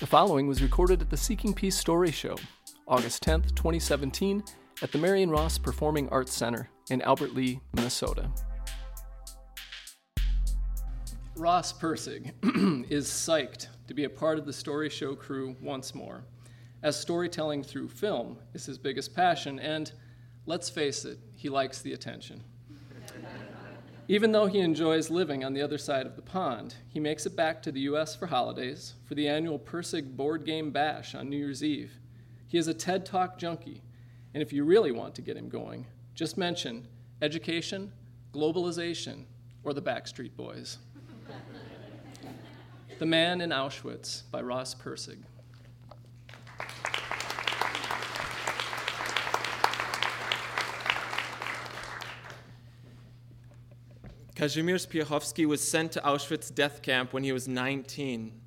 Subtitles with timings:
[0.00, 2.36] The following was recorded at the Seeking Peace Story Show,
[2.86, 4.44] August 10th, 2017,
[4.80, 8.30] at the Marion Ross Performing Arts Center in Albert Lea, Minnesota.
[11.36, 12.32] Ross Pirsig
[12.88, 16.22] is psyched to be a part of the Story Show crew once more,
[16.84, 19.90] as storytelling through film is his biggest passion, and
[20.46, 22.44] let's face it, he likes the attention.
[24.10, 27.36] Even though he enjoys living on the other side of the pond, he makes it
[27.36, 28.16] back to the U.S.
[28.16, 31.92] for holidays for the annual Pirsig Board Game Bash on New Year's Eve.
[32.46, 33.82] He is a TED Talk junkie,
[34.32, 36.88] and if you really want to get him going, just mention
[37.20, 37.92] education,
[38.32, 39.24] globalization,
[39.62, 40.78] or the Backstreet Boys.
[42.98, 45.18] the Man in Auschwitz by Ross Pirsig.
[54.38, 58.40] Kazimierz Piechowski was sent to Auschwitz death camp when he was 19.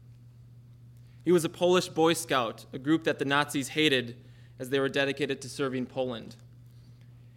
[1.26, 4.16] He was a Polish Boy Scout, a group that the Nazis hated
[4.58, 6.38] as they were dedicated to serving Poland.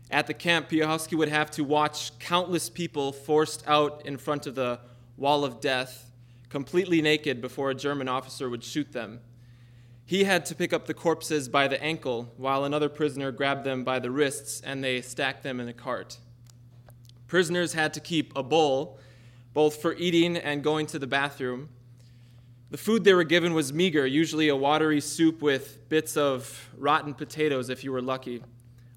[0.09, 4.55] At the camp, Piechowski would have to watch countless people forced out in front of
[4.55, 4.79] the
[5.17, 6.13] wall of death,
[6.49, 9.19] completely naked, before a German officer would shoot them.
[10.07, 13.83] He had to pick up the corpses by the ankle, while another prisoner grabbed them
[13.83, 16.19] by the wrists and they stacked them in a cart.
[17.35, 19.01] Prisoners had to keep a bowl,
[19.55, 21.69] both for eating and going to the bathroom.
[22.71, 27.13] The food they were given was meager, usually a watery soup with bits of rotten
[27.13, 28.45] potatoes if you were lucky.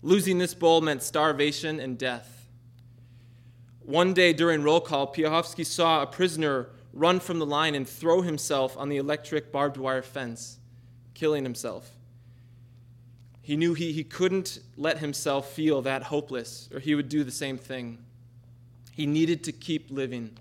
[0.03, 2.47] Losing this bowl meant starvation and death.
[3.79, 8.21] One day during roll call, Piechowski saw a prisoner run from the line and throw
[8.21, 10.59] himself on the electric barbed wire fence,
[11.15, 11.89] killing himself.
[13.41, 17.31] He knew he, he couldn't let himself feel that hopeless, or he would do the
[17.31, 18.03] same thing.
[18.97, 20.35] He needed to keep living.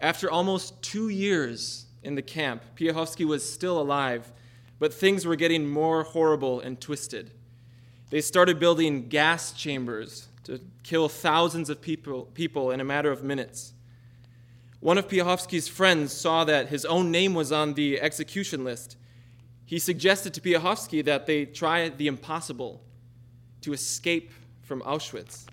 [0.00, 4.32] After almost two years in the camp, Piechowski was still alive,
[4.80, 7.30] but things were getting more horrible and twisted.
[8.10, 13.22] They started building gas chambers to kill thousands of people, people in a matter of
[13.22, 13.74] minutes.
[14.80, 18.96] One of Piechowski's friends saw that his own name was on the execution list.
[19.66, 22.82] He suggested to Piechowski that they try the impossible
[23.60, 24.32] to escape
[24.62, 25.46] from Auschwitz.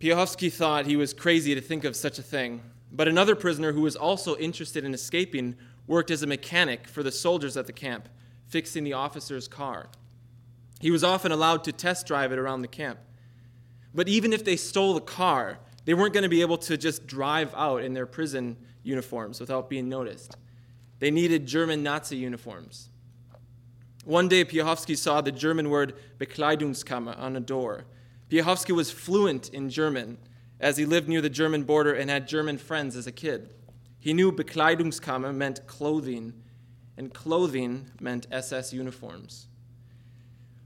[0.00, 2.62] Piechowski thought he was crazy to think of such a thing,
[2.92, 7.12] but another prisoner who was also interested in escaping worked as a mechanic for the
[7.12, 8.08] soldiers at the camp,
[8.46, 9.88] fixing the officer's car.
[10.80, 12.98] He was often allowed to test drive it around the camp.
[13.94, 17.06] But even if they stole the car, they weren't going to be able to just
[17.06, 20.36] drive out in their prison uniforms without being noticed.
[20.98, 22.90] They needed German Nazi uniforms.
[24.04, 27.86] One day, Piechowski saw the German word Bekleidungskammer on a door.
[28.28, 30.18] Piechowski was fluent in German
[30.58, 33.54] as he lived near the German border and had German friends as a kid.
[33.98, 36.32] He knew Bekleidungskammer meant clothing,
[36.96, 39.48] and clothing meant SS uniforms.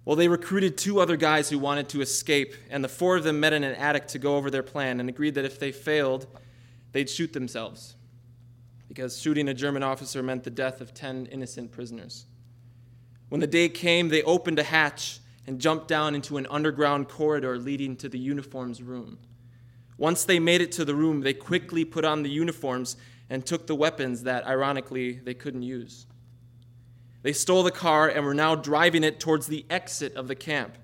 [0.04, 3.40] Well, they recruited two other guys who wanted to escape, and the four of them
[3.40, 6.26] met in an attic to go over their plan and agreed that if they failed,
[6.92, 7.96] they'd shoot themselves,
[8.88, 12.26] because shooting a German officer meant the death of 10 innocent prisoners.
[13.28, 17.58] When the day came, they opened a hatch and jumped down into an underground corridor
[17.58, 19.18] leading to the uniforms room.
[19.98, 22.96] Once they made it to the room, they quickly put on the uniforms
[23.28, 26.06] and took the weapons that, ironically, they couldn't use.
[27.22, 30.78] They stole the car and were now driving it towards the exit of the camp.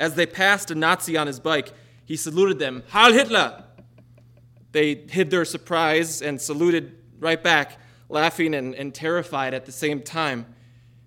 [0.00, 1.72] As they passed a Nazi on his bike,
[2.04, 3.62] he saluted them, Heil Hitler!
[4.72, 10.02] They hid their surprise and saluted right back, laughing and, and terrified at the same
[10.02, 10.46] time.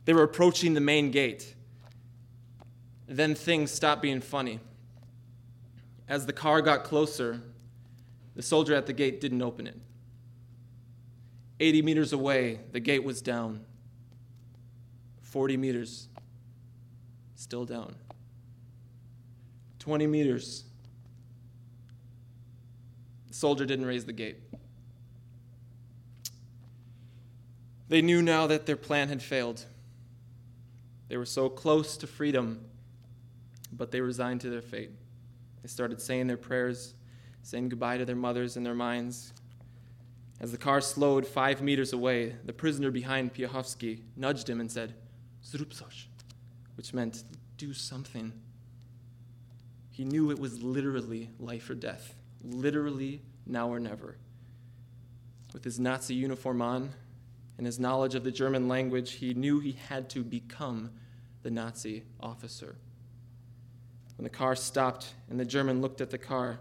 [0.06, 1.55] They were approaching the main gate.
[3.08, 4.60] Then things stopped being funny.
[6.08, 7.42] As the car got closer,
[8.36, 9.78] the soldier at the gate didn't open it.
[11.60, 13.62] 80 meters away, the gate was down.
[15.22, 16.08] 40 meters,
[17.36, 17.96] still down.
[19.80, 20.64] 20 meters,
[23.28, 24.38] the soldier didn't raise the gate.
[27.88, 29.64] They knew now that their plan had failed.
[31.08, 32.66] They were so close to freedom
[33.76, 34.92] but they resigned to their fate.
[35.62, 36.94] They started saying their prayers,
[37.44, 39.34] saying goodbye to their mothers in their minds.
[40.40, 44.96] As the car slowed five meters away, the prisoner behind Piechowski nudged him and said,
[45.44, 45.74] Zrób
[46.76, 47.24] which meant,
[47.58, 48.34] do something.
[49.92, 54.18] He knew it was literally life or death, literally now or never.
[55.54, 56.92] With his Nazi uniform on
[57.58, 60.92] and his knowledge of the German language, he knew he had to become
[61.44, 62.76] the Nazi officer.
[64.18, 66.60] When the car stopped and the German looked at the car,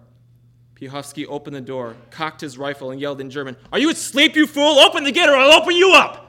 [0.75, 4.47] Piechowski opened the door, cocked his rifle, and yelled in German, Are you asleep, you
[4.47, 4.79] fool?
[4.81, 6.21] Open the gate or I'll open you up!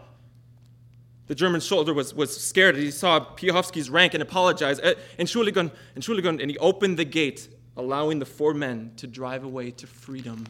[1.28, 2.76] The German soldier was, was scared.
[2.76, 4.82] He saw Piechowski's rank and apologized.
[4.84, 9.72] Uh, Entschuldigung, Entschuldigung, and he opened the gate, allowing the four men to drive away
[9.72, 10.46] to freedom.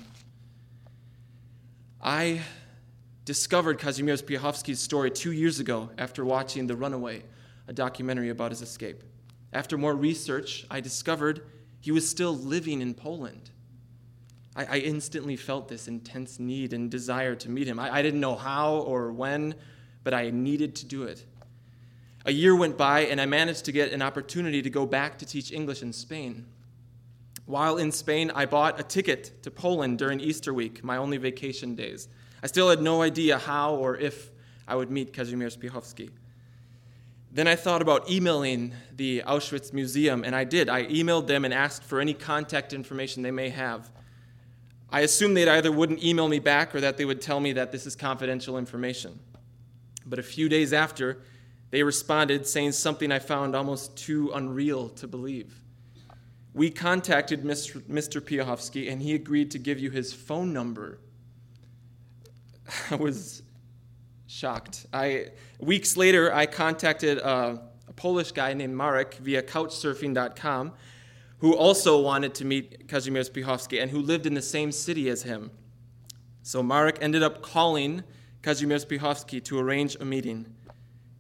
[2.02, 2.42] I
[3.24, 7.24] discovered Kazimierz Piechowski's story two years ago after watching The Runaway,
[7.70, 9.02] a documentary about his escape.
[9.56, 11.48] After more research, I discovered
[11.80, 13.52] he was still living in Poland.
[14.54, 17.80] I, I instantly felt this intense need and desire to meet him.
[17.80, 19.56] I, I didn't know how or when,
[20.04, 21.26] but I needed to do it.
[22.26, 25.26] A year went by, and I managed to get an opportunity to go back to
[25.26, 26.48] teach English in Spain.
[27.46, 31.76] While in Spain, I bought a ticket to Poland during Easter week, my only vacation
[31.76, 32.10] days.
[32.44, 34.32] I still had no idea how or if
[34.68, 36.10] I would meet Kazimierz Piechowski.
[37.36, 40.70] Then I thought about emailing the Auschwitz Museum, and I did.
[40.70, 43.92] I emailed them and asked for any contact information they may have.
[44.90, 47.74] I assumed they'd either wouldn't email me back or that they would tell me that
[47.74, 49.20] this is confidential information.
[50.06, 51.24] But a few days after,
[51.72, 55.60] they responded saying something I found almost too unreal to believe.
[56.54, 58.22] We contacted Mr.
[58.22, 61.00] Piechowski, and he agreed to give you his phone number.
[62.90, 63.42] I was
[64.36, 64.86] shocked.
[64.92, 65.28] I,
[65.60, 70.74] weeks later, I contacted a, a Polish guy named Marek via couchsurfing.com
[71.38, 75.24] who also wanted to meet Kazimierz Piechowski and who lived in the same city as
[75.24, 75.52] him.
[76.44, 78.04] So Marek ended up calling
[78.42, 80.54] Kazimierz Piechowski to arrange a meeting.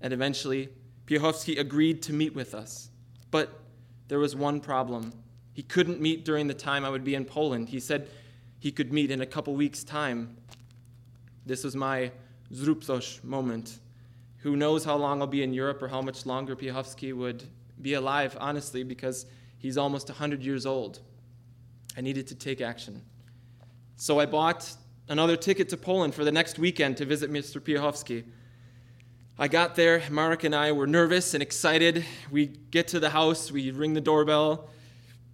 [0.01, 0.69] And eventually,
[1.05, 2.89] Piechowski agreed to meet with us.
[3.31, 3.61] But
[4.09, 5.13] there was one problem.
[5.53, 7.69] He couldn't meet during the time I would be in Poland.
[7.69, 8.09] He said
[8.59, 10.35] he could meet in a couple weeks' time.
[11.45, 12.11] This was my
[12.53, 13.79] Zrób moment.
[14.39, 17.43] Who knows how long I'll be in Europe or how much longer Piechowski would
[17.81, 19.25] be alive, honestly, because
[19.65, 20.99] He's almost 100 years old.
[21.97, 23.01] I needed to take action.
[23.95, 24.71] So I bought
[25.07, 27.59] another ticket to Poland for the next weekend to visit Mr.
[27.59, 28.25] Piechowski.
[29.39, 32.05] I got there, Marek and I were nervous and excited.
[32.29, 34.69] We get to the house, we ring the doorbell,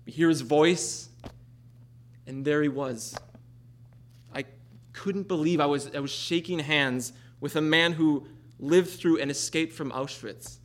[0.06, 1.10] we hear his voice,
[2.26, 3.14] and there he was.
[5.02, 8.28] Couldn't believe I was, I was shaking hands with a man who
[8.60, 10.58] lived through and escaped from Auschwitz.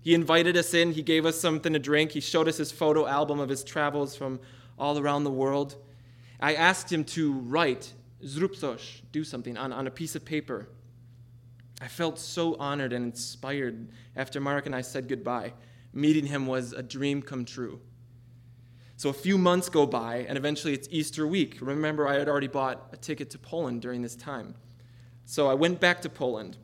[0.00, 3.06] He invited us in, he gave us something to drink, he showed us his photo
[3.06, 4.40] album of his travels from
[4.78, 5.76] all around the world.
[6.40, 7.92] I asked him to write,
[8.24, 10.70] Zrób do something, on, on a piece of paper.
[11.82, 15.52] I felt so honored and inspired after Mark and I said goodbye.
[15.92, 17.78] Meeting him was a dream come true.
[19.04, 21.58] So a few months go by, and eventually it's Easter week.
[21.60, 24.54] Remember, I had already bought a ticket to Poland during this time.
[25.26, 26.56] So I went back to Poland.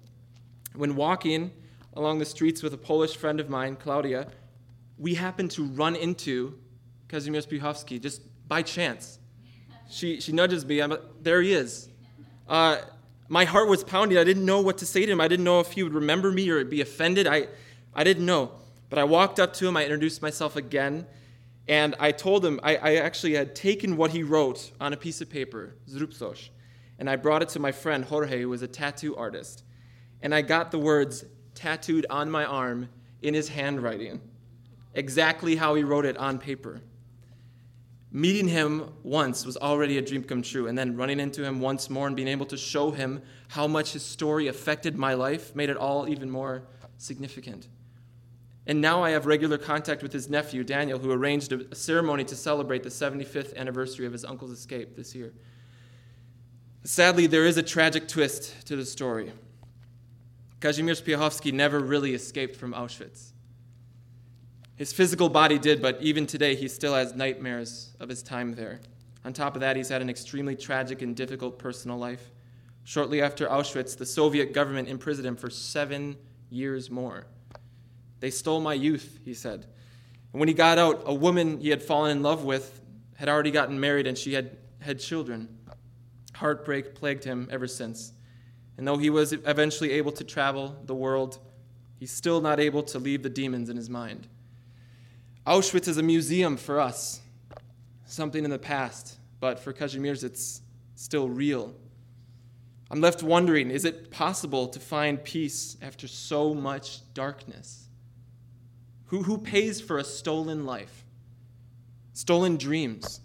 [0.74, 1.50] When walking,
[1.92, 4.26] along the streets with a Polish friend of mine, Claudia,
[4.96, 6.58] we happened to run into
[7.08, 9.18] Kazimierz Piechowski just by chance.
[9.90, 11.90] She, she nudges me, I'm, there he is.
[12.48, 12.78] Uh,
[13.28, 14.16] my heart was pounding.
[14.16, 15.20] I didn't know what to say to him.
[15.20, 17.26] I didn't know if he would remember me or be offended.
[17.26, 17.48] I,
[17.94, 18.52] I didn't know.
[18.88, 21.04] But I walked up to him, I introduced myself again,
[21.70, 25.20] and I told him I, I actually had taken what he wrote on a piece
[25.20, 26.50] of paper, Zrób
[26.98, 29.62] and I brought it to my friend Jorge, who was a tattoo artist.
[30.20, 31.24] And I got the words
[31.54, 32.88] tattooed on my arm
[33.22, 34.20] in his handwriting,
[34.94, 36.82] exactly how he wrote it on paper.
[38.10, 41.88] Meeting him once was already a dream come true, and then running into him once
[41.88, 45.70] more and being able to show him how much his story affected my life made
[45.70, 46.64] it all even more
[46.98, 47.68] significant.
[48.66, 52.36] And now I have regular contact with his nephew, Daniel, who arranged a ceremony to
[52.36, 55.32] celebrate the 75th anniversary of his uncle's escape this year.
[56.84, 59.32] Sadly, there is a tragic twist to the story.
[60.60, 63.32] Kazimierz Piechowski never really escaped from Auschwitz.
[64.76, 68.80] His physical body did, but even today he still has nightmares of his time there.
[69.24, 72.30] On top of that, he's had an extremely tragic and difficult personal life.
[72.84, 76.16] Shortly after Auschwitz, the Soviet government imprisoned him for seven
[76.48, 77.26] years more.
[78.20, 79.66] They stole my youth, he said.
[80.32, 82.80] And when he got out, a woman he had fallen in love with
[83.16, 85.58] had already gotten married and she had had children.
[86.34, 88.12] Heartbreak plagued him ever since.
[88.78, 91.38] And though he was eventually able to travel the world,
[91.98, 94.26] he's still not able to leave the demons in his mind.
[95.46, 97.20] Auschwitz is a museum for us,
[98.06, 100.62] something in the past, but for Kazimierz, it's
[100.94, 101.74] still real.
[102.90, 107.89] I'm left wondering is it possible to find peace after so much darkness?
[109.10, 111.04] Who, who pays for a stolen life?
[112.12, 113.20] Stolen dreams?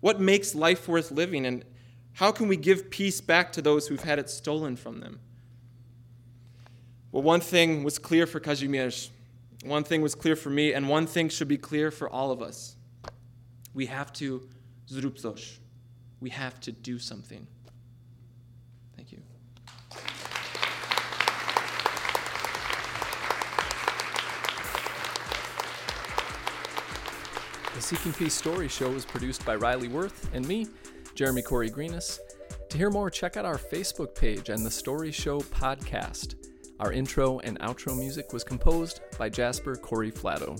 [0.00, 1.46] What makes life worth living?
[1.46, 1.64] And
[2.12, 5.20] how can we give peace back to those who've had it stolen from them?
[7.10, 9.08] Well, one thing was clear for Kazimierz,
[9.64, 12.42] one thing was clear for me, and one thing should be clear for all of
[12.42, 12.76] us.
[13.72, 14.46] We have to
[14.90, 15.58] zrób
[16.20, 17.46] We have to do something.
[18.94, 19.22] Thank you.
[27.80, 30.66] Seeking Peace Story Show is produced by Riley Worth and me,
[31.14, 32.18] Jeremy Corey Greenis.
[32.70, 36.34] To hear more, check out our Facebook page and the Story Show podcast.
[36.80, 40.56] Our intro and outro music was composed by Jasper Corey Flatto.